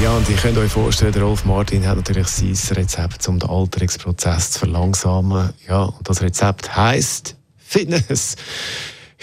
[0.00, 3.48] Ja, und ihr könnt euch vorstellen, der Rolf Martin hat natürlich sein Rezept, um den
[3.48, 5.50] Alterungsprozess zu verlangsamen.
[5.68, 8.36] Ja, und das Rezept heisst Fitness.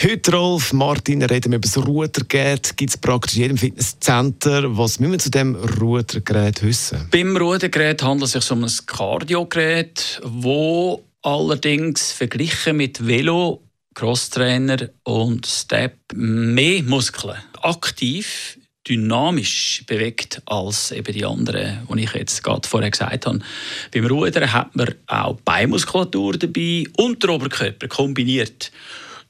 [0.02, 2.78] Heute, Rolf Martin, reden wir über das Rudergerät.
[2.78, 4.78] Gibt es praktisch in jedem Fitnesscenter.
[4.78, 7.10] Was müssen wir zu diesem Rudergerät wissen?
[7.12, 13.62] Beim Rudergerät handelt es sich um ein Kardiogerät, wo allerdings verglichen mit Velo,
[13.94, 18.58] Crosstrainer und Step mehr Muskeln aktiv
[18.88, 23.40] dynamisch bewegt als eben die anderen, die ich jetzt gerade vorher gesagt habe.
[23.94, 28.72] Beim Rudern hat man auch Beinmuskulatur dabei und der Oberkörper kombiniert.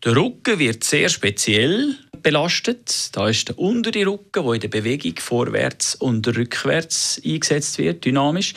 [0.05, 3.09] Der Rücken wird sehr speziell belastet.
[3.11, 8.53] Da ist der untere Rücken, der in der Bewegung vorwärts und rückwärts eingesetzt wird, dynamisch.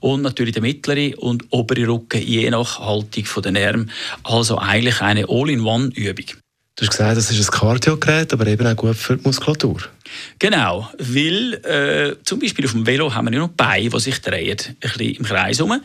[0.00, 3.86] Und natürlich der mittlere und obere Rücken, je nach Haltung der Arme.
[4.22, 6.26] Also eigentlich eine All-in-One-Übung.
[6.76, 9.80] Du hast gesagt, das ist ein Kardiogerät, aber eben auch gut für die Muskulatur.
[10.38, 14.20] Genau, weil äh, zum Beispiel auf dem Velo haben wir ja noch Beine, die sich
[14.20, 15.80] drehen, ein bisschen im Kreis herum.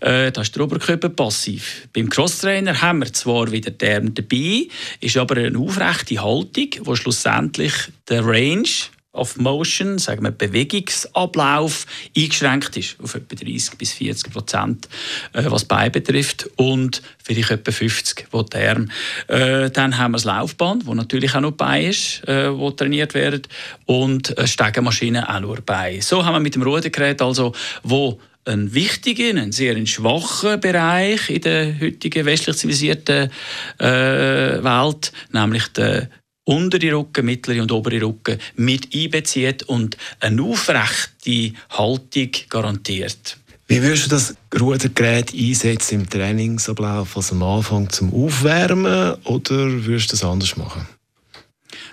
[0.00, 1.88] Äh, da ist der Oberkörper passiv.
[1.92, 4.68] Beim Crosstrainer haben wir zwar wieder den Arm dabei,
[5.00, 7.72] ist aber eine aufrechte Haltung, die schlussendlich
[8.08, 8.68] der Range
[9.12, 14.88] of Motion, sagen wir Bewegungsablauf, eingeschränkt ist auf etwa 30 bis 40 Prozent,
[15.34, 18.88] äh, was Bein betrifft und vielleicht etwa 50, wo die Arme.
[19.28, 23.12] Äh, dann haben wir das Laufband, wo natürlich auch noch Bein ist, äh, wo trainiert
[23.14, 23.48] wird
[23.84, 26.00] und eine Stegenmaschine auch nur Bein.
[26.00, 31.42] So haben wir mit dem Rudergerät also, wo ein wichtiger, ein sehr schwacher Bereich in
[31.42, 33.30] der heutigen westlich zivilisierten
[33.78, 36.08] äh, Welt, nämlich der
[36.44, 43.38] untere Rücken, mittlere und obere Rücken mit einbezieht und eine aufrechte Haltung garantiert.
[43.68, 50.10] Wie würdest du das Rudergerät einsetzen im Trainingsablauf, also am Anfang zum Aufwärmen, oder würdest
[50.10, 50.86] du das anders machen?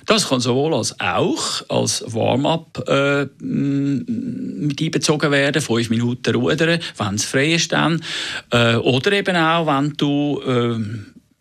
[0.05, 7.15] Das kann sowohl als auch als Warm-up äh, mit einbezogen werden, fünf Minuten rudern, wenn
[7.15, 8.03] es frei ist dann.
[8.49, 10.79] Äh, oder eben auch, wenn du äh,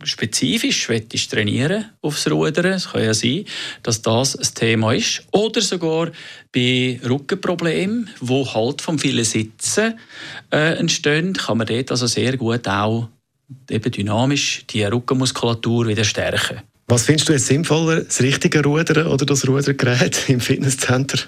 [0.04, 3.44] spezifisch willst trainieren aufs Rudern, es kann ja sein,
[3.82, 5.22] dass das ein Thema ist.
[5.32, 6.10] Oder sogar
[6.52, 9.98] bei Rückenproblemen, wo halt vom vielen Sitzen
[10.52, 13.08] äh, entstehen, kann man dort also sehr gut auch
[13.70, 16.60] eben dynamisch die Rückenmuskulatur wieder stärken.
[16.86, 21.18] Was findest du jetzt sinnvoller, das richtige Rudern oder das Rudergerät im Fitnesscenter?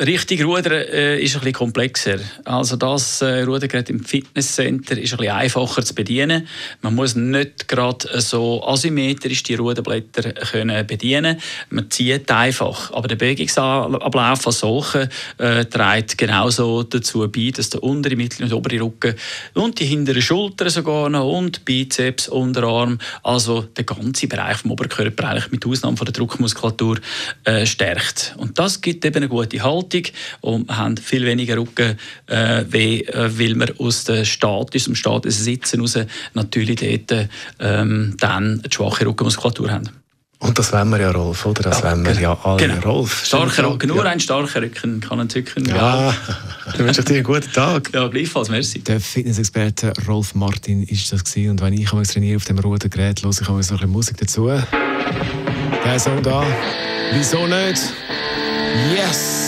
[0.00, 2.20] Richtig Rudern äh, ist ein bisschen komplexer.
[2.44, 6.46] Also das äh, Rudergerät im Fitnesscenter ist ein bisschen einfacher zu bedienen.
[6.82, 11.40] Man muss nicht gerade so asymmetrisch die Ruderblätter können bedienen.
[11.70, 12.92] Man zieht einfach.
[12.92, 15.08] Aber der Bewegungsablauf als solcher
[15.38, 19.16] äh, trägt genauso dazu bei, dass der untere, mittlere und obere Rücken
[19.54, 25.30] und die hinteren Schultern sogar noch und Bizeps, Unterarm, also der ganze Bereich vom Oberkörper
[25.30, 27.00] eigentlich mit Ausnahme von der Druckmuskulatur
[27.42, 28.36] äh, stärkt.
[28.36, 33.00] Und das gibt eben eine gute Haltung Haltung und haben viel weniger Rücken, äh, weh,
[33.00, 35.98] äh, weil wir aus dem Status, dem Status Sitzen raus
[36.34, 37.28] natürlich dort
[37.58, 39.90] ähm, dann eine schwache Rückenmuskulatur haben.
[40.40, 41.64] Und das wollen wir ja, Rolf, oder?
[41.64, 42.80] Das ja, wollen wir ja alle, genau.
[42.80, 43.24] Rolf.
[43.24, 44.12] Starker Rücken, nur ja.
[44.12, 45.64] ein starker Rücken kann entzücken.
[45.64, 46.14] Ja,
[46.76, 47.90] dann wünsche ich dir einen guten Tag.
[47.92, 48.78] Ja, gleichfalls, merci.
[48.78, 51.50] Der Fitnessexperte Rolf Martin ist das gewesen.
[51.50, 54.46] Und wenn ich trainiere auf dem Rudergerät, höre ich auch so ein bisschen Musik dazu.
[54.46, 56.44] Der Song da,
[57.12, 57.82] wieso nicht?
[58.94, 59.47] Yes!